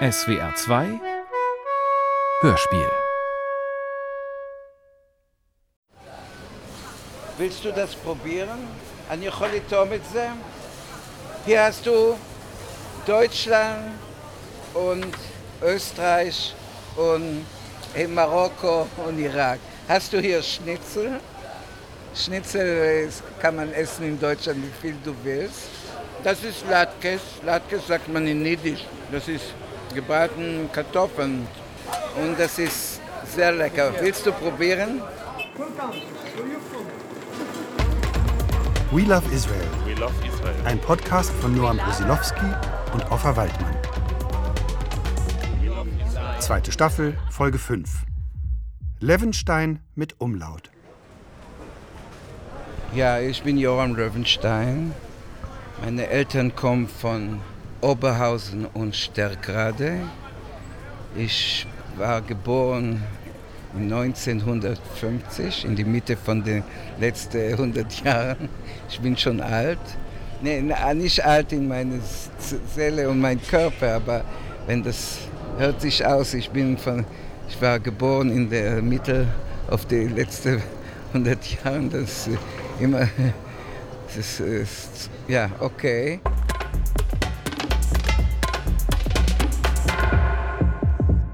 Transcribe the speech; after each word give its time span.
SWR 0.00 0.54
2 0.54 1.00
Hörspiel 2.40 2.90
Willst 7.38 7.64
du 7.64 7.72
das 7.72 7.94
probieren? 7.94 8.68
אני 9.10 9.26
יכול 9.26 9.48
לטעום 9.48 9.92
את 9.92 10.04
זה? 10.12 10.28
Hier 11.46 11.60
hast 11.60 11.86
du 11.86 12.16
Deutschland 13.06 13.98
und 14.74 15.14
Österreich 15.62 16.54
und 16.96 17.44
in 17.94 18.14
Marokko 18.14 18.88
und 19.06 19.18
Irak. 19.18 19.58
Hast 19.88 20.12
du 20.12 20.20
hier 20.20 20.42
Schnitzel? 20.42 21.20
Schnitzel 22.14 23.10
kann 23.40 23.56
man 23.56 23.72
essen 23.72 24.06
in 24.06 24.18
Deutschland, 24.18 24.58
wie 24.64 24.74
viel 24.80 24.96
du 25.04 25.14
willst. 25.22 25.68
Das 26.24 26.42
ist 26.42 26.64
Latkes. 26.68 27.20
Latkes 27.44 27.86
sagt 27.86 28.08
man 28.08 28.26
in 28.26 28.42
Niedisch. 28.42 28.84
Das 29.12 29.28
ist 29.28 29.54
gebratene 29.93 30.69
Kartoffeln. 30.71 31.47
Und 32.15 32.39
das 32.39 32.59
ist 32.59 33.01
sehr 33.35 33.51
lecker. 33.51 33.93
Willst 33.99 34.25
du 34.25 34.31
probieren? 34.31 35.01
We 38.91 39.01
Love 39.03 39.23
Israel. 39.33 39.67
We 39.85 39.93
love 39.93 40.13
Israel. 40.27 40.55
Ein 40.65 40.79
Podcast 40.79 41.31
von 41.41 41.55
Noam 41.55 41.77
Brusilowski 41.77 42.45
und 42.93 43.09
Offa 43.11 43.35
Waldmann. 43.35 43.75
Zweite 46.39 46.71
Staffel, 46.71 47.17
Folge 47.29 47.57
5. 47.57 47.89
Levenstein 48.99 49.79
mit 49.95 50.19
Umlaut. 50.19 50.69
Ja, 52.93 53.19
ich 53.19 53.43
bin 53.43 53.57
Joram 53.57 53.95
Löwenstein. 53.95 54.93
Meine 55.81 56.07
Eltern 56.07 56.55
kommen 56.55 56.87
von 56.87 57.39
Oberhausen 57.81 58.65
und 58.65 58.95
Stärkrade. 58.95 59.97
Ich 61.15 61.67
war 61.97 62.21
geboren 62.21 63.03
1950, 63.75 65.65
in 65.65 65.75
die 65.75 65.83
Mitte 65.83 66.15
von 66.15 66.43
den 66.43 66.63
letzten 66.99 67.53
100 67.53 68.03
Jahren. 68.03 68.49
Ich 68.89 68.99
bin 68.99 69.17
schon 69.17 69.41
alt. 69.41 69.79
Nee, 70.41 70.61
nicht 70.93 71.23
alt 71.23 71.51
in 71.53 71.67
meiner 71.67 71.99
Seele 72.75 73.09
und 73.09 73.19
meinem 73.19 73.41
Körper, 73.41 73.95
aber 73.95 74.23
wenn 74.67 74.83
das 74.83 75.19
hört 75.57 75.81
sich 75.81 76.05
aus, 76.05 76.33
ich 76.33 76.49
bin 76.49 76.77
von, 76.77 77.05
ich 77.47 77.61
war 77.61 77.79
geboren 77.79 78.29
in 78.31 78.49
der 78.49 78.81
Mitte 78.81 79.27
auf 79.69 79.85
die 79.85 80.07
letzten 80.07 80.61
100 81.13 81.63
Jahre. 81.63 81.89
Das 81.91 82.27
ist 82.27 82.29
immer, 82.79 83.07
das 84.15 84.39
ist, 84.39 85.09
ja, 85.27 85.49
okay. 85.59 86.19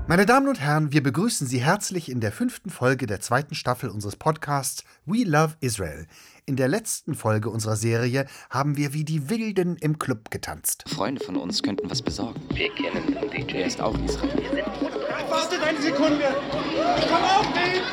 Meine 0.09 0.25
Damen 0.25 0.47
und 0.47 0.61
Herren, 0.61 0.93
wir 0.93 1.03
begrüßen 1.03 1.47
Sie 1.47 1.59
herzlich 1.59 2.09
in 2.09 2.21
der 2.21 2.31
fünften 2.31 2.69
Folge 2.69 3.07
der 3.07 3.19
zweiten 3.19 3.55
Staffel 3.55 3.89
unseres 3.89 4.15
Podcasts 4.15 4.85
We 5.05 5.25
Love 5.25 5.55
Israel. 5.59 6.07
In 6.45 6.55
der 6.55 6.69
letzten 6.69 7.13
Folge 7.13 7.49
unserer 7.49 7.75
Serie 7.75 8.25
haben 8.49 8.77
wir 8.77 8.93
wie 8.93 9.03
die 9.03 9.29
Wilden 9.29 9.75
im 9.75 9.99
Club 9.99 10.31
getanzt. 10.31 10.85
Freunde 10.87 11.21
von 11.21 11.35
uns 11.35 11.61
könnten 11.61 11.89
was 11.89 12.01
besorgen. 12.01 12.39
Wir 12.53 12.69
kennen 12.73 13.05
den 13.05 13.47
DJ. 13.47 13.57
Er 13.57 13.67
ist 13.67 13.81
auch 13.81 13.99
Israel. 14.05 14.63
Wartet 15.29 15.61
eine 15.61 15.81
Sekunde! 15.81 16.23
Ich 16.99 17.07
komm 17.09 17.23
auch 17.23 17.53
nicht! 17.53 17.83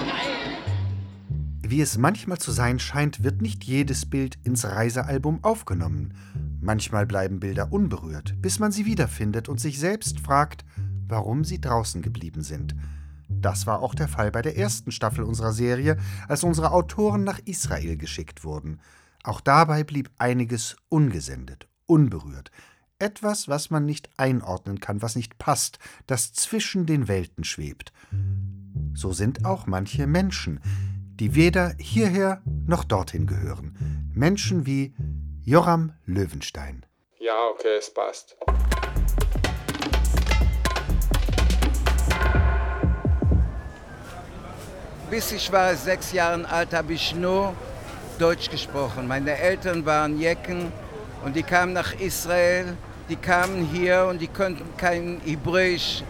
Wie 1.66 1.80
es 1.80 1.98
manchmal 1.98 2.38
zu 2.38 2.52
sein 2.52 2.78
scheint, 2.78 3.24
wird 3.24 3.42
nicht 3.42 3.64
jedes 3.64 4.06
Bild 4.06 4.38
ins 4.44 4.64
Reisealbum 4.64 5.42
aufgenommen. 5.42 6.14
Manchmal 6.60 7.06
bleiben 7.06 7.40
Bilder 7.40 7.72
unberührt, 7.72 8.40
bis 8.40 8.60
man 8.60 8.70
sie 8.70 8.86
wiederfindet 8.86 9.48
und 9.48 9.58
sich 9.58 9.80
selbst 9.80 10.20
fragt, 10.20 10.64
warum 11.08 11.44
sie 11.44 11.60
draußen 11.60 12.02
geblieben 12.02 12.42
sind. 12.42 12.74
Das 13.28 13.66
war 13.66 13.80
auch 13.82 13.94
der 13.94 14.08
Fall 14.08 14.30
bei 14.30 14.42
der 14.42 14.56
ersten 14.56 14.90
Staffel 14.92 15.24
unserer 15.24 15.52
Serie, 15.52 15.96
als 16.28 16.44
unsere 16.44 16.72
Autoren 16.72 17.24
nach 17.24 17.40
Israel 17.44 17.96
geschickt 17.96 18.44
wurden. 18.44 18.80
Auch 19.22 19.40
dabei 19.40 19.84
blieb 19.84 20.10
einiges 20.18 20.76
ungesendet, 20.88 21.66
unberührt. 21.86 22.50
Etwas, 22.98 23.48
was 23.48 23.70
man 23.70 23.86
nicht 23.86 24.08
einordnen 24.18 24.80
kann, 24.80 25.02
was 25.02 25.16
nicht 25.16 25.38
passt, 25.38 25.78
das 26.06 26.32
zwischen 26.32 26.86
den 26.86 27.08
Welten 27.08 27.44
schwebt. 27.44 27.92
So 28.94 29.12
sind 29.12 29.44
auch 29.44 29.66
manche 29.66 30.06
Menschen, 30.06 30.60
die 31.16 31.34
weder 31.34 31.74
hierher 31.78 32.42
noch 32.66 32.84
dorthin 32.84 33.26
gehören. 33.26 34.10
Menschen 34.14 34.66
wie 34.66 34.94
Joram 35.42 35.92
Löwenstein. 36.04 36.86
Ja, 37.18 37.48
okay, 37.52 37.76
es 37.78 37.92
passt. 37.92 38.36
Bis 45.10 45.32
ich 45.32 45.52
war 45.52 45.74
sechs 45.74 46.12
Jahre 46.12 46.48
alt, 46.48 46.72
habe 46.72 46.94
ich 46.94 47.14
nur 47.14 47.54
Deutsch 48.18 48.48
gesprochen. 48.50 49.06
Meine 49.06 49.36
Eltern 49.36 49.84
waren 49.84 50.18
Jecken 50.18 50.72
und 51.24 51.36
die 51.36 51.42
kamen 51.42 51.74
nach 51.74 51.92
Israel. 52.00 52.76
Die 53.10 53.16
kamen 53.16 53.68
hier 53.70 54.06
und 54.08 54.20
die 54.20 54.28
konnten 54.28 54.64
kein 54.78 55.20
Hebräisch 55.24 56.02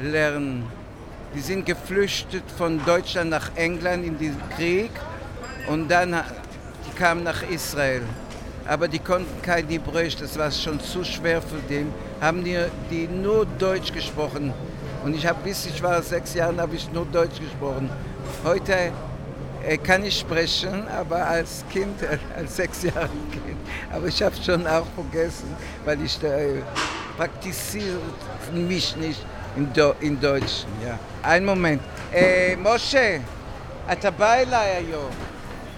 lernen. 0.00 0.64
Die 1.34 1.40
sind 1.40 1.66
geflüchtet 1.66 2.44
von 2.56 2.82
Deutschland 2.84 3.30
nach 3.30 3.50
England 3.56 4.06
in 4.06 4.16
den 4.18 4.36
Krieg 4.56 4.92
und 5.66 5.88
dann 5.88 6.12
die 6.86 6.96
kamen 6.96 7.24
nach 7.24 7.42
Israel. 7.50 8.02
Aber 8.66 8.86
die 8.86 9.00
konnten 9.00 9.42
kein 9.42 9.66
Hebräisch, 9.66 10.14
das 10.16 10.38
war 10.38 10.50
schon 10.52 10.78
zu 10.78 11.02
schwer 11.02 11.42
für 11.42 11.60
die. 11.68 11.86
Haben 12.20 12.44
die, 12.44 12.58
die 12.88 13.08
nur 13.08 13.46
Deutsch 13.58 13.92
gesprochen. 13.92 14.54
Und 15.04 15.14
ich 15.14 15.26
habe 15.26 15.38
bis 15.42 15.66
ich 15.66 15.82
war 15.82 16.00
sechs 16.02 16.34
Jahre, 16.34 16.56
habe 16.58 16.76
ich 16.76 16.90
nur 16.92 17.06
Deutsch 17.06 17.40
gesprochen. 17.40 17.90
Heute 18.43 18.91
äh, 19.65 19.77
kann 19.77 20.03
ich 20.03 20.19
sprechen, 20.19 20.87
aber 20.87 21.25
als 21.25 21.63
Kind, 21.71 22.01
äh, 22.01 22.17
als 22.37 22.55
sechs 22.55 22.83
Jahre 22.83 23.09
Kind. 23.31 23.57
Aber 23.93 24.07
ich 24.07 24.21
habe 24.21 24.35
schon 24.35 24.67
auch 24.67 24.85
vergessen, 24.95 25.55
weil 25.85 26.01
ich 26.01 26.21
äh, 26.23 26.61
praktiziere 27.17 27.99
mich 28.53 28.95
nicht 28.97 29.25
in, 29.55 29.71
Do 29.73 29.93
in 29.99 30.19
Deutsch. 30.19 30.65
Ja. 30.85 30.99
Ein 31.23 31.45
Moment. 31.45 31.81
אה, 32.13 32.53
משה, 32.57 33.17
אתה 33.91 34.11
בא 34.11 34.33
אליי 34.33 34.69
היום. 34.69 35.09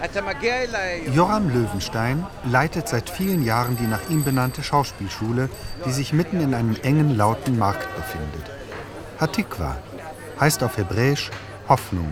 אתה 0.05 0.21
מגיע 0.21 0.55
אליי 0.55 1.01
היום. 1.05 1.15
Joram 1.15 1.49
Löwenstein 1.49 2.25
leitet 2.51 2.87
seit 2.87 3.09
vielen 3.09 3.43
Jahren 3.43 3.77
die 3.77 3.87
nach 3.87 4.09
ihm 4.09 4.23
benannte 4.23 4.63
Schauspielschule, 4.63 5.49
die 5.85 5.91
sich 5.91 6.11
mitten 6.13 6.41
in 6.41 6.53
einem 6.53 6.75
engen, 6.83 7.15
lauten 7.15 7.57
Markt 7.57 7.87
befindet. 7.95 8.45
Hatikwa 9.19 9.77
heißt 10.39 10.63
auf 10.63 10.77
Hebräisch 10.77 11.31
Hoffnung. 11.69 12.11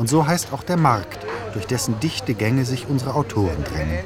und 0.00 0.08
so 0.08 0.26
heißt 0.26 0.54
auch 0.54 0.62
der 0.62 0.78
Markt, 0.78 1.26
durch 1.52 1.66
dessen 1.66 2.00
dichte 2.00 2.32
Gänge 2.32 2.64
sich 2.64 2.86
unsere 2.88 3.12
Autoren 3.14 3.62
drängen. 3.64 3.98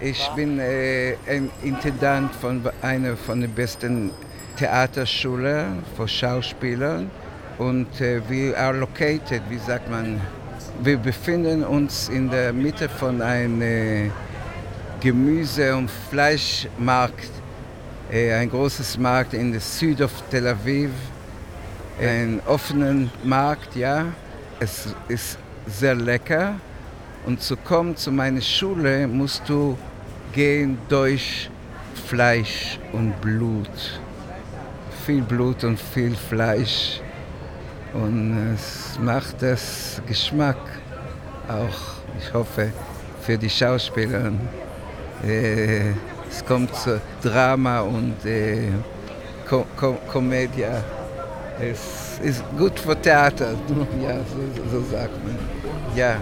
Ich 0.00 0.28
bin 0.34 0.58
äh, 0.58 1.14
ein 1.24 1.52
Intendant 1.62 2.34
von 2.34 2.68
einer 2.82 3.16
von 3.16 3.40
den 3.40 3.52
besten 3.52 4.10
Theaterschulen 4.56 5.84
für 5.96 6.08
Schauspieler 6.08 7.04
und 7.58 8.00
äh, 8.00 8.20
wir 8.28 8.58
are 8.58 8.76
located, 8.76 9.40
wie 9.48 9.58
sagt 9.58 9.88
man, 9.88 10.20
wir 10.82 10.98
befinden 10.98 11.62
uns 11.62 12.08
in 12.08 12.28
der 12.28 12.52
Mitte 12.52 12.88
von 12.88 13.22
einem 13.22 13.62
äh, 13.62 14.10
Gemüse- 14.98 15.76
und 15.76 15.92
Fleischmarkt, 16.10 17.30
äh, 18.10 18.32
ein 18.32 18.50
großes 18.50 18.98
Markt 18.98 19.34
in 19.34 19.52
der 19.52 19.60
Süd 19.60 20.00
of 20.00 20.10
Tel 20.28 20.48
Aviv, 20.48 20.90
ein 22.00 22.42
offener 22.46 23.08
Markt, 23.22 23.76
ja. 23.76 24.06
Es 24.62 24.94
ist 25.10 25.38
sehr 25.66 25.94
lecker 25.94 26.54
und 27.26 27.42
zu 27.42 27.56
kommen 27.56 27.96
zu 27.96 28.10
meiner 28.12 28.40
Schule 28.40 29.06
musst 29.06 29.42
du 29.48 29.76
gehen 30.32 30.78
durch 30.88 31.50
Fleisch 32.06 32.78
und 32.92 33.20
Blut. 33.20 34.00
Viel 35.04 35.22
Blut 35.22 35.64
und 35.64 35.78
viel 35.78 36.14
Fleisch. 36.14 37.00
Und 37.92 38.54
es 38.54 38.98
macht 39.00 39.42
das 39.42 40.00
Geschmack 40.06 40.58
auch, 41.48 41.78
ich 42.18 42.32
hoffe, 42.32 42.72
für 43.22 43.36
die 43.36 43.50
Schauspieler. 43.50 44.32
Äh, 45.26 45.90
es 46.28 46.44
kommt 46.46 46.74
zu 46.76 47.00
Drama 47.20 47.80
und 47.80 48.24
äh, 48.24 48.68
Ko 49.48 49.66
Ko 49.76 49.98
Komödie. 50.06 50.66
Es 51.60 52.18
ist 52.22 52.42
gut 52.56 52.78
für 52.78 53.00
Theater, 53.00 53.54
ja, 54.02 54.16
so, 54.18 54.78
so 54.78 54.84
sagt 54.90 55.12
man. 55.24 55.38
Ja. 55.94 56.16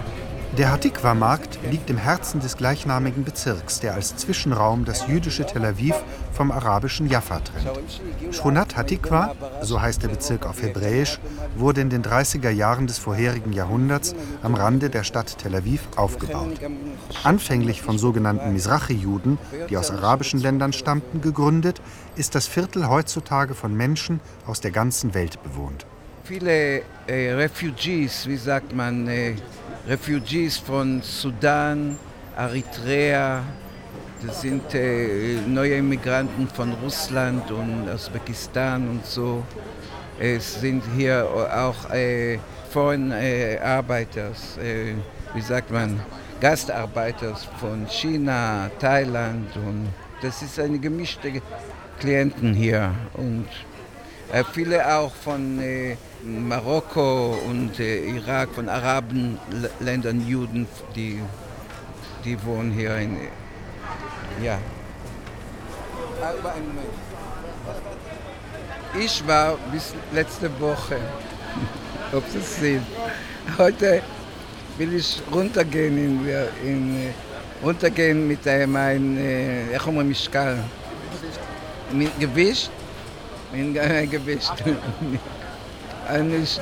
Der 0.59 0.73
Hatikwa-Markt 0.73 1.57
liegt 1.71 1.89
im 1.89 1.95
Herzen 1.95 2.41
des 2.41 2.57
gleichnamigen 2.57 3.23
Bezirks, 3.23 3.79
der 3.79 3.93
als 3.93 4.17
Zwischenraum 4.17 4.83
das 4.83 5.07
jüdische 5.07 5.45
Tel 5.45 5.63
Aviv 5.63 5.95
vom 6.33 6.51
arabischen 6.51 7.07
Jaffa 7.07 7.39
trennt. 7.39 8.01
Shkunat 8.35 8.75
Hatikwa, 8.75 9.35
so 9.61 9.81
heißt 9.81 10.03
der 10.03 10.09
Bezirk 10.09 10.45
auf 10.45 10.61
Hebräisch, 10.61 11.21
wurde 11.55 11.79
in 11.79 11.89
den 11.89 12.03
30er 12.03 12.49
Jahren 12.49 12.87
des 12.87 12.97
vorherigen 12.97 13.53
Jahrhunderts 13.53 14.13
am 14.43 14.53
Rande 14.53 14.89
der 14.89 15.05
Stadt 15.05 15.37
Tel 15.37 15.55
Aviv 15.55 15.87
aufgebaut. 15.95 16.59
Anfänglich 17.23 17.81
von 17.81 17.97
sogenannten 17.97 18.51
Mizrachi-Juden, 18.51 19.37
die 19.69 19.77
aus 19.77 19.91
arabischen 19.91 20.41
Ländern 20.41 20.73
stammten, 20.73 21.21
gegründet, 21.21 21.79
ist 22.17 22.35
das 22.35 22.47
Viertel 22.47 22.89
heutzutage 22.89 23.55
von 23.55 23.77
Menschen 23.77 24.19
aus 24.45 24.59
der 24.59 24.71
ganzen 24.71 25.13
Welt 25.13 25.41
bewohnt. 25.41 25.85
Viele 26.25 26.81
äh, 27.07 27.31
Refugees, 27.31 28.27
wie 28.27 28.35
sagt 28.35 28.75
man, 28.75 29.07
äh, 29.07 29.35
Refugees 29.89 30.59
von 30.59 31.01
Sudan, 31.01 31.97
Eritrea, 32.37 33.41
das 34.23 34.41
sind 34.41 34.75
äh, 34.75 35.37
neue 35.47 35.77
Immigranten 35.77 36.47
von 36.47 36.73
Russland 36.73 37.49
und 37.49 37.89
Usbekistan 37.91 38.87
und 38.87 39.03
so. 39.03 39.43
Es 40.19 40.61
sind 40.61 40.83
hier 40.95 41.27
auch 41.27 41.89
äh, 41.91 42.37
Foreign 42.69 43.11
äh, 43.11 43.55
äh, 43.55 44.93
wie 45.33 45.41
sagt 45.41 45.71
man, 45.71 45.99
Gastarbeiter 46.39 47.35
von 47.59 47.87
China, 47.89 48.69
Thailand 48.77 49.55
und 49.55 49.87
das 50.21 50.43
ist 50.43 50.59
eine 50.59 50.77
gemischte 50.77 51.41
Klienten 51.99 52.53
hier 52.53 52.91
und 53.13 53.47
viele 54.52 54.96
auch 54.96 55.14
von 55.14 55.60
äh, 55.60 55.96
Marokko 56.22 57.36
und 57.48 57.78
äh, 57.78 58.06
Irak, 58.16 58.50
von 58.54 58.68
Arabenländern, 58.68 60.26
Juden, 60.26 60.66
die, 60.96 61.20
die 62.24 62.42
wohnen 62.44 62.72
hier 62.72 62.96
in. 62.96 63.16
Ja. 64.42 64.58
Aber 66.20 66.54
ein 66.54 66.66
Moment. 66.66 66.88
Ich 68.98 69.26
war 69.26 69.56
bis 69.72 69.94
letzte 70.12 70.48
Woche, 70.60 70.96
ob 72.12 72.24
Sie 72.30 72.38
es 72.38 72.56
sehen. 72.60 72.86
Heute 73.58 74.02
will 74.78 74.94
ich 74.94 75.20
runtergehen, 75.32 75.98
in, 75.98 76.26
in, 76.64 77.14
runtergehen 77.62 78.26
mit 78.26 78.44
meinem, 78.68 79.18
איך 79.72 79.86
אומרים, 79.86 80.10
משקל? 80.10 80.56
Gewicht? 82.18 82.70
Gewicht. 84.11 84.53
Und 86.13 86.33
ich, 86.33 86.59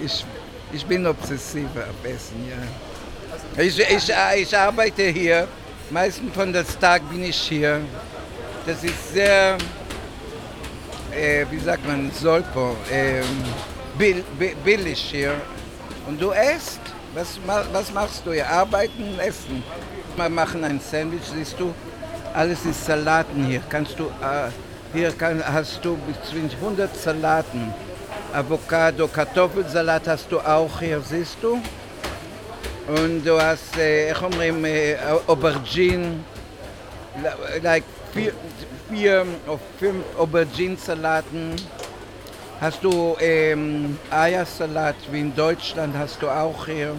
ich, 0.00 0.26
ich 0.72 0.86
bin 0.86 1.06
obsessiv 1.06 1.68
am 1.76 1.94
besten, 2.02 2.48
ja. 2.48 3.62
Ich, 3.62 3.78
ich, 3.78 4.12
ich 4.36 4.56
arbeite 4.56 5.02
hier. 5.04 5.48
Meistens 5.90 6.34
von 6.34 6.52
des 6.52 6.78
Tag 6.78 7.02
bin 7.10 7.24
ich 7.24 7.36
hier. 7.36 7.80
Das 8.66 8.82
ist 8.82 9.12
sehr, 9.12 9.58
äh, 11.14 11.44
wie 11.50 11.58
sagt 11.58 11.86
man, 11.86 12.10
Solpo, 12.12 12.76
äh, 12.90 13.22
bill, 13.98 14.24
billig 14.64 14.98
hier. 14.98 15.34
Und 16.06 16.20
du 16.20 16.30
isst? 16.30 16.80
Was, 17.14 17.38
was 17.72 17.92
machst 17.92 18.22
du 18.24 18.32
hier? 18.32 18.48
Arbeiten, 18.48 19.18
essen. 19.18 19.62
Wir 20.16 20.28
machen 20.30 20.64
ein 20.64 20.80
Sandwich, 20.80 21.24
siehst 21.34 21.60
du? 21.60 21.74
Alles 22.32 22.64
ist 22.64 22.86
Salaten 22.86 23.44
hier. 23.44 23.60
Kannst 23.68 23.98
du, 23.98 24.04
äh, 24.04 24.48
hier 24.93 25.11
kann, 25.11 25.43
hast 25.45 25.83
du 25.83 25.97
bis 25.97 26.15
zu 26.29 26.35
100 26.35 26.95
Salaten. 26.95 27.73
Avocado, 28.33 29.07
Kartoffelsalat 29.07 30.07
hast 30.07 30.31
du 30.31 30.39
auch 30.39 30.79
hier, 30.79 31.01
siehst 31.01 31.37
du? 31.41 31.61
Und 32.87 33.23
du 33.25 33.41
hast, 33.41 33.77
äh, 33.77 34.09
איך 34.09 34.21
אומרים, 34.21 34.65
Aubergine, 35.27 36.19
like 37.61 37.83
vier, 38.13 38.33
vier 38.89 39.25
oder 39.45 39.59
fünf 39.79 40.03
Aubergine-Salaten. 40.17 41.55
Hast 42.59 42.83
du 42.83 43.15
ähm, 43.19 43.99
Eiersalat, 44.09 44.95
wie 45.11 45.19
in 45.19 45.35
Deutschland 45.35 45.95
hast 45.97 46.21
du 46.21 46.29
auch 46.29 46.65
hier. 46.65 46.95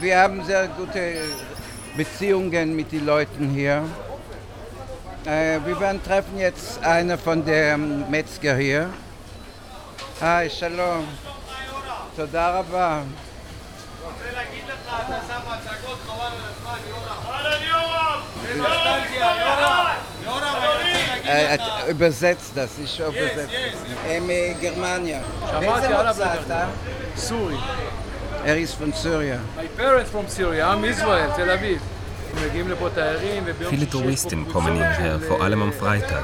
Wir 0.00 0.18
haben 0.18 0.44
sehr 0.44 0.68
gute 0.68 1.14
Beziehungen 1.96 2.76
mit 2.76 2.92
den 2.92 3.06
Leuten 3.06 3.50
hier. 3.50 3.82
Äh, 5.26 5.58
wir 5.64 5.80
werden 5.80 6.02
treffen 6.02 6.38
jetzt 6.38 6.82
einer 6.84 7.18
von 7.18 7.44
den 7.44 8.10
Metzger 8.10 8.56
hier. 8.56 8.90
היי, 10.20 10.50
שלום. 10.50 11.06
תודה 12.16 12.58
רבה. 12.58 13.02
רוצה 14.04 14.24
להגיד 14.36 14.64
לך, 14.68 14.94
אתה 15.06 15.18
שם 15.28 15.40
הצגות 15.46 15.98
חבל 16.06 16.26
על 16.26 16.32
הזמן, 16.50 16.78
יורם. 16.88 17.14
übersetzt 21.88 22.56
das, 22.56 22.70
ich 22.84 23.00
übersetze. 23.00 23.48
גרמניה. 24.60 25.20
שמעתי 25.50 25.86
עליו 25.86 26.16
אתה? 26.46 26.66
סורי. 27.16 27.56
Er 28.46 28.58
ist 28.58 28.74
von 28.74 28.92
Syrien. 28.92 29.40
My 29.56 29.66
parents 29.82 30.10
from 30.10 30.28
Syria, 30.28 30.66
I'm 30.68 30.84
Israel, 30.84 31.32
Tel 31.34 31.48
Aviv. 31.48 31.80
Viele 33.69 33.89
Touristen 33.89 34.47
kommen 34.47 34.75
hierher, 34.75 35.19
vor 35.19 35.41
allem 35.41 35.61
am 35.61 35.73
Freitag. 35.73 36.23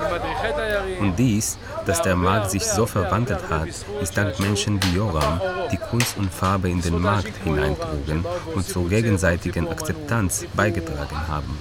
Und 1.00 1.18
dies, 1.18 1.58
dass 1.86 2.02
der 2.02 2.16
Markt 2.16 2.52
sich 2.52 2.66
so 2.66 2.86
verwandelt 2.86 3.50
hat, 3.50 3.68
ist 4.02 4.18
dank 4.18 4.40
Menschen 4.40 4.82
wie 4.84 4.96
Joram, 4.98 5.42
die 5.72 5.78
Kunst 5.78 6.18
und 6.18 6.34
Farbe 6.34 6.70
in 6.70 6.82
den 6.82 7.02
Markt 7.02 7.34
hineintrugen 7.44 8.26
und 8.54 8.68
zur 8.68 8.90
gegenseitigen 8.90 9.68
Akzeptanz 9.68 10.46
beigetragen 10.54 11.28
haben. 11.28 11.58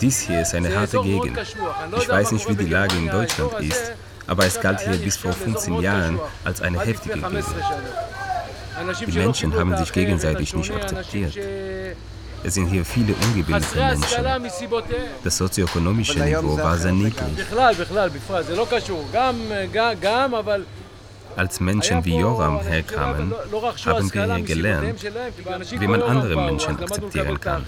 Dies 0.00 0.20
hier 0.20 0.42
ist 0.42 0.54
eine 0.54 0.74
harte 0.74 1.00
Gegend. 1.00 1.38
Ich 1.98 2.08
weiß 2.08 2.32
nicht, 2.32 2.48
wie 2.48 2.56
die 2.56 2.68
Lage 2.68 2.96
in 2.96 3.08
Deutschland 3.08 3.52
ist, 3.60 3.92
aber 4.26 4.46
es 4.46 4.60
galt 4.60 4.80
hier 4.80 4.98
bis 4.98 5.16
vor 5.16 5.32
15 5.32 5.80
Jahren 5.80 6.18
als 6.44 6.60
eine 6.60 6.80
heftige 6.80 7.20
Gegend. 7.20 7.44
Die 9.06 9.18
Menschen 9.18 9.54
haben 9.56 9.76
sich 9.76 9.92
gegenseitig 9.92 10.54
nicht 10.54 10.72
akzeptiert. 10.72 11.36
Es 12.48 12.54
sind 12.54 12.68
hier 12.68 12.82
viele 12.82 13.12
ungebildete 13.12 13.76
Menschen. 13.76 14.24
Das 15.22 15.36
sozioökonomische 15.36 16.18
Niveau 16.18 16.56
war 16.56 16.78
sehr 16.78 16.92
niedrig. 16.92 17.36
Als 21.36 21.60
Menschen 21.60 22.02
wie 22.06 22.16
Joram 22.16 22.58
herkamen, 22.62 23.34
haben 23.84 24.14
wir 24.14 24.24
hier 24.36 24.44
gelernt, 24.44 25.04
wie 25.82 25.86
man 25.86 26.02
andere 26.02 26.36
Menschen 26.36 26.82
akzeptieren 26.82 27.38
kann. 27.38 27.66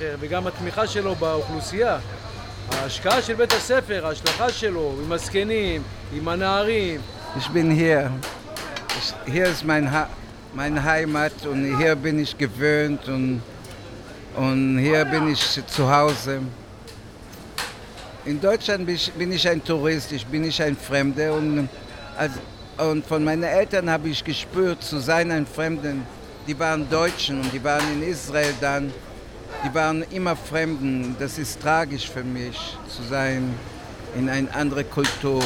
Ich 7.39 7.49
bin 7.49 7.71
hier. 7.71 8.11
Hier 9.27 9.45
ist 9.45 9.63
mein, 9.63 9.93
ha 9.93 10.09
meine 10.55 10.83
Heimat 10.83 11.35
und 11.45 11.77
hier 11.77 11.95
bin 11.95 12.19
ich 12.19 12.37
gewöhnt 12.37 13.07
und 13.09 13.43
und 14.37 14.79
hier 14.79 15.05
bin 15.05 15.29
ich 15.29 15.61
zu 15.67 15.91
Hause. 15.91 16.41
In 18.25 18.41
Deutschland 18.41 18.87
bin 19.19 19.33
ich 19.33 19.49
ein 19.49 19.65
Tourist, 19.65 20.13
ich 20.13 20.27
bin 20.27 20.43
nicht 20.43 20.61
ein 20.61 20.77
Fremder. 20.77 21.35
Und, 21.35 21.69
und 22.77 23.07
von 23.07 23.25
meinen 23.25 23.43
Eltern 23.43 23.91
habe 23.91 24.09
ich 24.09 24.23
gespürt, 24.23 24.83
zu 24.83 24.99
sein 24.99 25.31
ein 25.31 25.47
Fremder. 25.47 25.95
Die 26.47 26.59
waren 26.59 26.89
Deutschen 26.89 27.41
und 27.41 27.53
die 27.53 27.63
waren 27.63 27.83
in 27.93 28.03
Israel 28.03 28.55
dann. 28.61 28.93
Die 29.65 29.75
waren 29.75 30.05
immer 30.11 30.37
Fremden. 30.37 31.17
Das 31.19 31.39
ist 31.39 31.61
tragisch 31.61 32.09
für 32.09 32.25
mich, 32.25 32.57
zu 32.89 33.03
sein 33.03 33.55
in 34.17 34.29
einer 34.29 34.55
anderen 34.55 34.89
Kultur. 34.91 35.43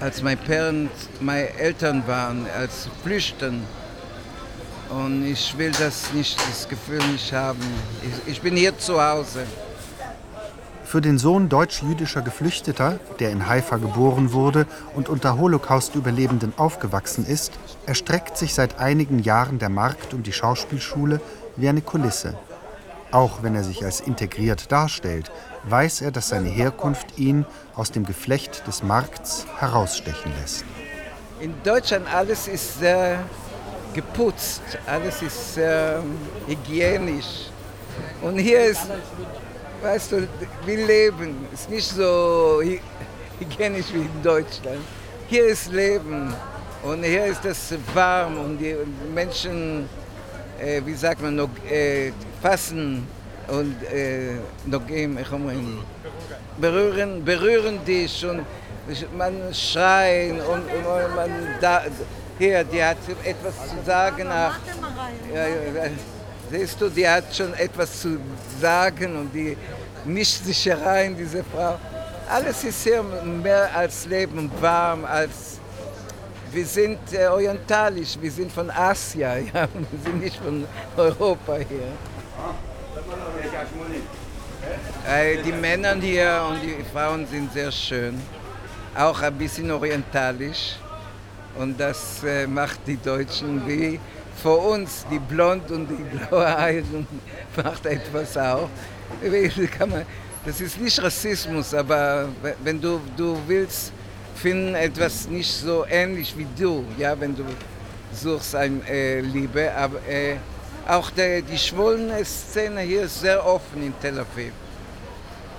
Als 0.00 0.22
meine, 0.22 0.36
Parents, 0.36 1.08
meine 1.20 1.52
Eltern 1.54 2.02
waren, 2.06 2.46
als 2.56 2.88
Flüchten 3.02 3.62
und 4.92 5.26
ich 5.26 5.56
will 5.56 5.72
das 5.72 6.12
nicht, 6.12 6.38
das 6.38 6.68
Gefühl 6.68 7.00
nicht 7.12 7.32
haben. 7.32 7.60
Ich, 8.02 8.32
ich 8.34 8.40
bin 8.42 8.56
hier 8.56 8.76
zu 8.78 9.02
Hause. 9.02 9.44
Für 10.84 11.00
den 11.00 11.18
Sohn 11.18 11.48
deutsch-jüdischer 11.48 12.20
Geflüchteter, 12.20 12.98
der 13.18 13.30
in 13.30 13.46
Haifa 13.46 13.78
geboren 13.78 14.32
wurde 14.32 14.66
und 14.94 15.08
unter 15.08 15.38
Holocaust-Überlebenden 15.38 16.52
aufgewachsen 16.58 17.24
ist, 17.24 17.52
erstreckt 17.86 18.36
sich 18.36 18.54
seit 18.54 18.78
einigen 18.78 19.18
Jahren 19.20 19.58
der 19.58 19.70
Markt 19.70 20.12
und 20.12 20.26
die 20.26 20.34
Schauspielschule 20.34 21.20
wie 21.56 21.68
eine 21.68 21.80
Kulisse. 21.80 22.36
Auch 23.10 23.42
wenn 23.42 23.54
er 23.54 23.64
sich 23.64 23.84
als 23.84 24.00
integriert 24.00 24.70
darstellt, 24.70 25.30
weiß 25.64 26.02
er, 26.02 26.10
dass 26.10 26.28
seine 26.28 26.48
Herkunft 26.48 27.18
ihn 27.18 27.46
aus 27.74 27.90
dem 27.90 28.04
Geflecht 28.04 28.66
des 28.66 28.82
Markts 28.82 29.46
herausstechen 29.58 30.32
lässt. 30.40 30.64
In 31.40 31.54
Deutschland 31.64 32.06
alles 32.12 32.48
ist 32.48 32.78
sehr 32.80 33.18
geputzt, 33.94 34.62
alles 34.86 35.22
ist 35.22 35.58
äh, 35.58 35.98
hygienisch. 36.46 37.50
Und 38.20 38.38
hier 38.38 38.64
ist, 38.64 38.86
weißt 39.82 40.12
du, 40.12 40.28
wir 40.64 40.86
leben, 40.86 41.46
ist 41.52 41.68
nicht 41.68 41.88
so 41.88 42.62
hygienisch 43.38 43.86
wie 43.92 44.00
in 44.00 44.22
Deutschland. 44.22 44.80
Hier 45.28 45.46
ist 45.46 45.70
Leben. 45.72 46.34
Und 46.82 47.04
hier 47.04 47.26
ist 47.26 47.44
es 47.44 47.74
warm. 47.94 48.38
Und 48.38 48.58
die 48.58 48.76
Menschen 49.14 49.88
äh, 50.62 50.80
wie 50.84 50.94
sagt 50.94 51.20
man, 51.20 51.36
noch, 51.36 51.50
äh, 51.68 52.12
fassen 52.40 53.06
und 53.48 53.82
äh, 53.84 54.36
geben, 54.86 55.18
ich 55.18 56.60
berühren, 56.60 57.24
berühren 57.24 57.84
dich 57.84 58.24
und 58.24 58.44
man 59.16 59.52
schreien 59.52 60.40
und, 60.40 60.62
und 60.62 61.16
man 61.16 61.30
da, 61.60 61.82
hier, 62.38 62.64
die 62.64 62.82
hat 62.82 62.98
etwas 63.24 63.54
zu 63.68 63.84
sagen. 63.84 64.26
Ach, 64.30 64.58
ja, 65.32 65.46
ja, 65.46 65.90
siehst 66.50 66.80
du, 66.80 66.88
die 66.88 67.08
hat 67.08 67.34
schon 67.34 67.54
etwas 67.54 68.00
zu 68.00 68.18
sagen 68.60 69.16
und 69.16 69.32
die 69.32 69.56
mischt 70.04 70.44
sich 70.44 70.66
herein, 70.66 71.16
diese 71.16 71.44
Frau. 71.44 71.78
Alles 72.28 72.64
ist 72.64 72.82
hier 72.82 73.02
mehr 73.02 73.68
als 73.74 74.06
Leben, 74.06 74.50
warm, 74.60 75.04
als 75.04 75.60
wir 76.52 76.66
sind 76.66 76.98
äh, 77.12 77.26
orientalisch, 77.26 78.18
wir 78.20 78.30
sind 78.30 78.52
von 78.52 78.70
Asien, 78.70 79.50
ja, 79.54 79.66
wir 79.72 80.00
sind 80.04 80.20
nicht 80.20 80.36
von 80.36 80.66
Europa 80.96 81.56
hier. 81.56 81.92
Äh, 85.08 85.42
die 85.42 85.52
Männer 85.52 85.94
hier 85.94 86.46
und 86.48 86.62
die 86.62 86.84
Frauen 86.92 87.26
sind 87.26 87.52
sehr 87.52 87.72
schön, 87.72 88.20
auch 88.94 89.20
ein 89.22 89.34
bisschen 89.34 89.70
orientalisch. 89.70 90.76
Und 91.58 91.78
das 91.78 92.24
äh, 92.24 92.46
macht 92.46 92.80
die 92.86 92.96
Deutschen 92.96 93.66
wie 93.66 94.00
vor 94.42 94.70
uns, 94.70 95.06
die 95.10 95.18
blond 95.18 95.70
und 95.70 95.86
die 95.88 96.18
blaue 96.18 96.58
Augen, 96.58 97.06
macht 97.62 97.86
etwas 97.86 98.36
auch. 98.36 98.68
Das 100.44 100.60
ist 100.60 100.80
nicht 100.80 101.02
Rassismus, 101.02 101.74
aber 101.74 102.28
wenn 102.64 102.80
du, 102.80 103.00
du 103.16 103.38
willst 103.46 103.92
finden 104.34 104.74
etwas 104.74 105.28
nicht 105.28 105.52
so 105.52 105.86
ähnlich 105.88 106.36
wie 106.36 106.46
du, 106.58 106.84
ja, 106.98 107.18
wenn 107.20 107.36
du 107.36 107.44
suchst 108.12 108.56
eine 108.56 108.80
äh, 108.88 109.20
Liebe, 109.20 109.72
aber 109.72 109.98
äh, 110.08 110.36
auch 110.88 111.10
der, 111.10 111.42
die 111.42 111.56
schwulene 111.56 112.24
Szene 112.24 112.80
hier 112.80 113.02
ist 113.02 113.20
sehr 113.20 113.44
offen 113.46 113.82
in 113.86 113.94
Tel 114.00 114.18
Aviv. 114.18 114.52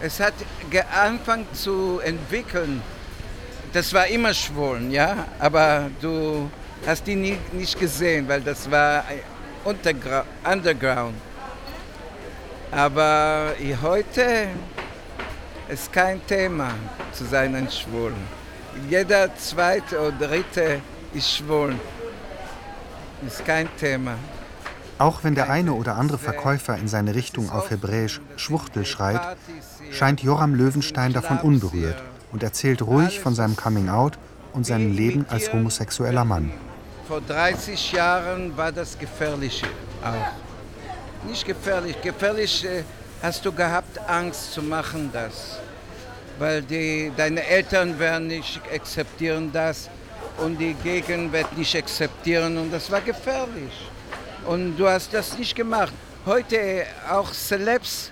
Es 0.02 0.20
hat 0.20 0.34
angefangen 0.94 1.48
zu 1.54 2.02
entwickeln. 2.04 2.82
Das 3.74 3.92
war 3.92 4.06
immer 4.06 4.36
schwulen, 4.36 4.92
ja, 4.92 5.26
aber 5.40 5.90
du 6.00 6.48
hast 6.86 7.08
die 7.08 7.16
nie, 7.16 7.38
nicht 7.54 7.80
gesehen, 7.80 8.28
weil 8.28 8.42
das 8.42 8.70
war 8.70 9.04
Underground. 9.66 11.16
Aber 12.70 13.54
heute 13.82 14.48
ist 15.70 15.92
kein 15.92 16.24
Thema 16.28 16.70
zu 17.14 17.26
sein 17.26 17.56
ein 17.56 17.68
Schwulen. 17.72 18.28
Jeder 18.92 19.36
zweite 19.38 20.00
oder 20.00 20.28
dritte 20.28 20.80
ist 21.16 21.38
schwul. 21.38 21.74
Ist 23.26 23.44
kein 23.44 23.68
Thema. 23.78 24.14
Auch 25.00 25.24
wenn 25.24 25.34
der 25.34 25.50
eine 25.50 25.74
oder 25.74 25.96
andere 25.96 26.20
Verkäufer 26.20 26.78
in 26.78 26.88
seine 26.88 27.16
Richtung 27.16 27.50
auf 27.50 27.72
Hebräisch 27.72 28.22
Schwuchtel 28.36 28.86
schreit, 28.86 29.36
scheint 29.92 30.22
Joram 30.22 30.54
Löwenstein 30.54 31.12
davon 31.12 31.40
unberührt 31.40 32.04
und 32.34 32.44
erzählt 32.44 32.82
ruhig 32.82 33.20
von 33.20 33.36
seinem 33.36 33.56
Coming-out 33.56 34.18
und 34.52 34.66
seinem 34.66 34.92
Leben 34.92 35.26
als 35.30 35.54
homosexueller 35.54 36.26
Mann. 36.26 36.52
Vor 37.08 37.22
30 37.22 37.92
Jahren 37.92 38.58
war 38.58 38.72
das 38.72 38.98
gefährlich 38.98 39.64
auch. 40.04 41.28
Nicht 41.30 41.46
gefährlich. 41.46 42.02
Gefährlich 42.02 42.66
äh, 42.66 42.84
hast 43.22 43.46
du 43.46 43.52
gehabt, 43.52 43.98
Angst 44.10 44.54
zu 44.54 44.62
machen 44.62 45.10
das. 45.14 45.60
Weil 46.40 46.64
die, 46.64 47.12
deine 47.16 47.46
Eltern 47.46 47.98
werden 48.00 48.28
nicht 48.28 48.62
akzeptieren 48.74 49.52
das 49.54 49.90
und 50.38 50.58
die 50.58 50.74
Gegend 50.74 51.32
wird 51.32 51.56
nicht 51.58 51.76
akzeptieren 51.76 52.58
und 52.58 52.72
das 52.72 52.90
war 52.90 53.02
gefährlich. 53.02 53.90
Und 54.46 54.76
du 54.76 54.88
hast 54.88 55.14
das 55.14 55.38
nicht 55.38 55.56
gemacht. 55.56 55.94
Heute 56.26 56.86
auch 57.10 57.32
Celebs 57.32 58.12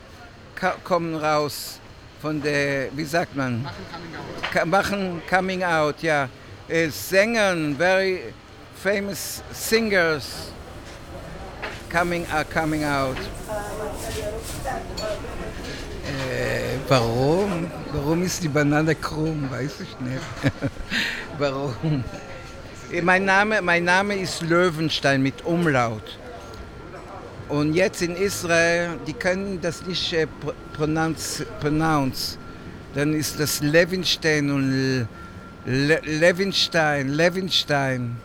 kommen 0.83 1.15
raus 1.15 1.80
von 2.21 2.41
der, 2.41 2.95
wie 2.95 3.05
sagt 3.05 3.35
man? 3.35 3.63
Machen 3.63 3.75
Coming 3.91 4.61
Out. 4.61 4.67
Machen 4.67 5.21
Coming 5.29 5.63
Out, 5.63 6.01
ja. 6.03 6.29
Äh, 6.67 6.89
Sängern, 6.89 7.75
very 7.77 8.33
famous 8.75 9.43
singers 9.51 10.51
coming, 11.91 12.25
are 12.31 12.45
coming 12.45 12.83
out. 12.83 13.17
Äh, 16.05 16.77
warum? 16.87 17.69
Warum 17.91 18.23
ist 18.23 18.41
die 18.43 18.47
Banane 18.47 18.95
krumm? 18.95 19.49
Weiß 19.51 19.81
ich 19.81 19.99
nicht. 19.99 20.21
warum? 21.37 22.03
Äh, 22.91 23.01
mein 23.01 23.25
Name, 23.25 23.61
mein 23.61 23.83
Name 23.83 24.15
ist 24.15 24.41
Löwenstein 24.41 25.21
mit 25.21 25.43
Umlaut. 25.43 26.17
Und 27.50 27.74
jetzt 27.74 28.02
in 28.02 28.16
Israel, 28.16 28.98
die 29.06 29.12
können 29.12 29.60
das 29.60 29.86
nicht 29.86 30.12
äh, 30.12 30.26
pronounce, 30.72 31.46
pronounce. 31.60 32.38
Dann 32.94 33.14
ist 33.14 33.38
das 33.38 33.60
Levinstein 33.60 34.50
und 34.50 35.08
Le 35.66 36.00
Levinstein, 36.04 37.08
Levinstein. 37.08 38.16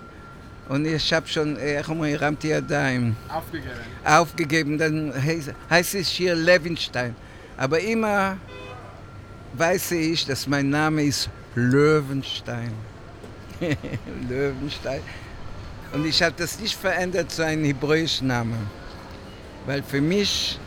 Und 0.69 0.85
ich 0.85 1.11
habe 1.11 1.27
schon, 1.27 1.57
איך 1.57 1.89
אומרים, 1.89 2.15
הרמתי 2.15 2.47
ידיים. 2.47 3.15
Aufgegeben. 3.29 4.05
Aufgegeben, 4.05 4.77
dann 4.77 5.13
heißt 5.69 5.95
es 5.95 6.07
hier 6.07 6.35
Levinstein. 6.35 7.15
Aber 7.57 7.79
immer 7.79 8.37
weiß 9.53 9.91
ich, 9.91 10.25
dass 10.25 10.47
mein 10.47 10.69
Name 10.69 11.03
ist 11.03 11.29
Löwenstein. 11.55 12.71
Löwenstein. 14.29 15.01
Und 15.93 16.05
ich 16.05 16.21
habe 16.23 16.33
das 16.37 16.59
nicht 16.59 16.75
verändert 16.75 17.31
zu 17.31 17.43
einem 17.43 17.65
hebräischen 17.65 18.27
Namen. 18.27 18.69
Weil 19.66 19.82
für 19.82 20.00
mich, 20.00 20.60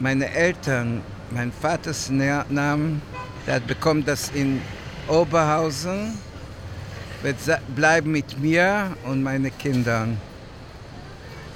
meine 0.00 0.28
Eltern, 0.28 1.02
mein 1.30 1.52
Vaters 1.52 2.10
Namen, 2.10 3.00
der 3.46 3.54
hat 3.54 3.66
bekommen 3.68 4.04
das 4.04 4.30
in 4.30 4.60
Oberhausen, 5.06 6.18
wird 7.22 7.36
bleiben 7.76 8.10
mit 8.10 8.40
mir 8.40 8.96
und 9.04 9.22
meinen 9.22 9.56
Kindern 9.56 10.18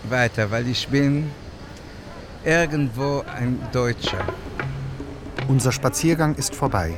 weiter, 0.08 0.52
weil 0.52 0.68
ich 0.68 0.86
bin 0.86 1.30
irgendwo 2.44 3.24
ein 3.36 3.58
Deutscher. 3.72 4.24
Unser 5.48 5.72
Spaziergang 5.72 6.36
ist 6.36 6.54
vorbei. 6.54 6.92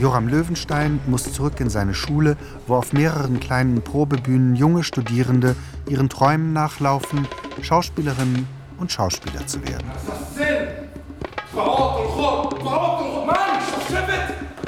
Joram 0.00 0.26
Löwenstein 0.26 0.98
muss 1.06 1.32
zurück 1.32 1.60
in 1.60 1.70
seine 1.70 1.94
Schule, 1.94 2.36
wo 2.66 2.74
auf 2.74 2.92
mehreren 2.92 3.38
kleinen 3.38 3.82
Probebühnen 3.82 4.56
junge 4.56 4.82
Studierende 4.82 5.54
ihren 5.88 6.08
Träumen 6.08 6.52
nachlaufen 6.52 7.28
Schauspielerinnen 7.62 8.46
und 8.78 8.92
Schauspieler 8.92 9.46
zu 9.46 9.60
werden. 9.66 9.90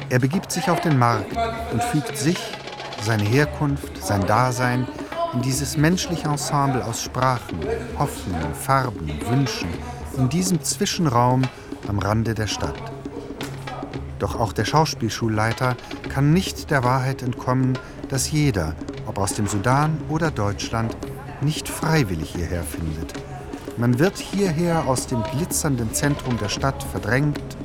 Er 0.09 0.19
begibt 0.19 0.51
sich 0.51 0.69
auf 0.69 0.81
den 0.81 0.99
Markt 0.99 1.37
und 1.73 1.83
fügt 1.85 2.17
sich, 2.17 2.39
seine 3.03 3.23
Herkunft, 3.23 4.03
sein 4.03 4.27
Dasein 4.27 4.87
in 5.33 5.43
dieses 5.43 5.77
menschliche 5.77 6.27
Ensemble 6.27 6.85
aus 6.85 7.03
Sprachen, 7.03 7.61
Hoffnungen, 7.99 8.55
Farben, 8.55 9.09
Wünschen, 9.29 9.69
in 10.17 10.29
diesem 10.29 10.63
Zwischenraum 10.63 11.43
am 11.87 11.99
Rande 11.99 12.35
der 12.35 12.49
Stadt. 12.49 12.75
Doch 14.19 14.39
auch 14.39 14.53
der 14.53 14.65
Schauspielschulleiter 14.65 15.77
kann 16.09 16.33
nicht 16.33 16.71
der 16.71 16.85
Wahrheit 16.85 17.23
entkommen, 17.23 17.79
dass 18.09 18.31
jeder, 18.31 18.75
ob 19.07 19.19
aus 19.19 19.35
dem 19.35 19.47
Sudan 19.47 19.97
oder 20.09 20.31
Deutschland, 20.31 20.97
nicht 21.43 21.69
freiwillig 21.69 22.35
hierher 22.35 22.63
findet. 22.63 23.13
Man 23.77 23.99
wird 23.99 24.19
hierher 24.19 24.87
aus 24.87 25.07
dem 25.07 25.23
glitzernden 25.23 25.93
Zentrum 25.95 26.39
der 26.39 26.49
Stadt 26.49 26.83
verdrängt, 26.83 27.57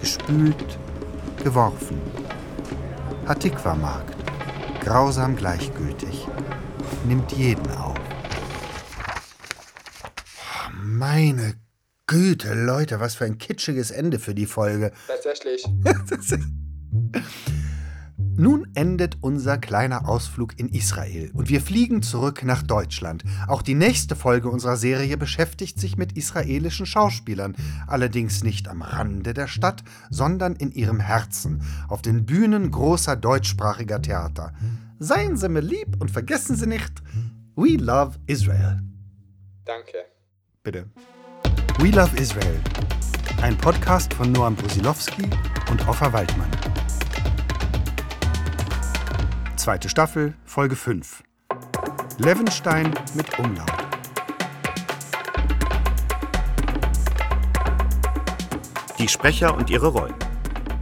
gespült, 0.00 0.78
geworfen. 1.42 2.00
Hatikwa-Markt, 3.26 4.16
grausam 4.80 5.36
gleichgültig, 5.36 6.26
nimmt 7.06 7.32
jeden 7.32 7.70
auf. 7.72 7.96
Meine 10.84 11.54
Güte, 12.06 12.52
Leute, 12.54 13.00
was 13.00 13.14
für 13.14 13.24
ein 13.24 13.38
kitschiges 13.38 13.90
Ende 13.90 14.18
für 14.18 14.34
die 14.34 14.46
Folge. 14.46 14.92
Tatsächlich. 15.06 15.64
Nun 18.42 18.66
endet 18.74 19.18
unser 19.20 19.56
kleiner 19.56 20.08
Ausflug 20.08 20.58
in 20.58 20.68
Israel 20.68 21.30
und 21.32 21.48
wir 21.48 21.60
fliegen 21.60 22.02
zurück 22.02 22.42
nach 22.42 22.64
Deutschland. 22.64 23.22
Auch 23.46 23.62
die 23.62 23.76
nächste 23.76 24.16
Folge 24.16 24.50
unserer 24.50 24.76
Serie 24.76 25.16
beschäftigt 25.16 25.78
sich 25.78 25.96
mit 25.96 26.16
israelischen 26.16 26.84
Schauspielern, 26.84 27.54
allerdings 27.86 28.42
nicht 28.42 28.66
am 28.66 28.82
Rande 28.82 29.32
der 29.32 29.46
Stadt, 29.46 29.84
sondern 30.10 30.56
in 30.56 30.72
ihrem 30.72 30.98
Herzen, 30.98 31.62
auf 31.86 32.02
den 32.02 32.26
Bühnen 32.26 32.72
großer 32.72 33.14
deutschsprachiger 33.14 34.02
Theater. 34.02 34.52
Seien 34.98 35.36
Sie 35.36 35.48
mir 35.48 35.60
lieb 35.60 36.00
und 36.00 36.10
vergessen 36.10 36.56
Sie 36.56 36.66
nicht, 36.66 37.00
We 37.54 37.76
Love 37.76 38.18
Israel. 38.26 38.80
Danke. 39.64 39.98
Bitte. 40.64 40.90
We 41.78 41.90
Love 41.90 42.16
Israel. 42.16 42.58
Ein 43.40 43.56
Podcast 43.56 44.12
von 44.12 44.32
Noam 44.32 44.56
Brusilowski 44.56 45.30
und 45.70 45.86
Offa 45.86 46.12
Waldmann. 46.12 46.50
Zweite 49.62 49.88
Staffel, 49.88 50.34
Folge 50.44 50.74
5. 50.74 51.22
Levenstein 52.18 52.92
mit 53.14 53.38
Umlaut. 53.38 53.70
Die 58.98 59.06
Sprecher 59.06 59.56
und 59.56 59.70
ihre 59.70 59.86
Rollen. 59.86 60.16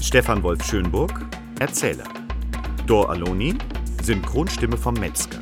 Stefan 0.00 0.42
Wolf 0.42 0.64
Schönburg, 0.64 1.12
Erzähler. 1.58 2.06
Dor 2.86 3.10
Aloni, 3.10 3.54
Synchronstimme 4.02 4.78
vom 4.78 4.94
Metzger. 4.94 5.40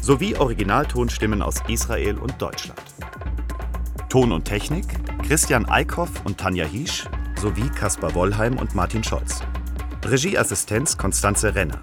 Sowie 0.00 0.34
Originaltonstimmen 0.34 1.40
aus 1.40 1.62
Israel 1.68 2.18
und 2.18 2.34
Deutschland. 2.42 2.82
Ton 4.08 4.32
und 4.32 4.44
Technik 4.44 4.86
Christian 5.22 5.66
Eickhoff 5.66 6.10
und 6.24 6.38
Tanja 6.38 6.64
Hiesch 6.64 7.04
sowie 7.40 7.68
Kaspar 7.68 8.12
Wollheim 8.16 8.58
und 8.58 8.74
Martin 8.74 9.04
Scholz. 9.04 9.40
Regieassistenz 10.04 10.98
Konstanze 10.98 11.54
Renner. 11.54 11.80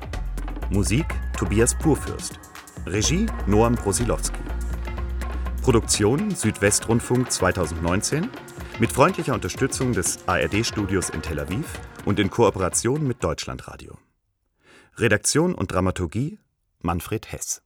Musik 0.71 1.07
Tobias 1.35 1.73
Purfürst. 1.73 2.39
Regie 2.85 3.25
Noam 3.47 3.73
Prosilowski. 3.73 4.37
Produktion 5.63 6.29
Südwestrundfunk 6.29 7.31
2019 7.31 8.29
mit 8.79 8.91
freundlicher 8.91 9.33
Unterstützung 9.33 9.93
des 9.93 10.19
ARD-Studios 10.27 11.09
in 11.09 11.23
Tel 11.23 11.39
Aviv 11.39 11.65
und 12.05 12.19
in 12.19 12.29
Kooperation 12.29 13.07
mit 13.07 13.23
Deutschlandradio. 13.23 13.97
Redaktion 14.97 15.55
und 15.55 15.71
Dramaturgie 15.71 16.37
Manfred 16.81 17.31
Hess 17.31 17.63